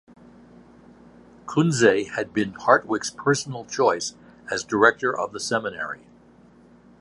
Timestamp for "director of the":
4.63-5.39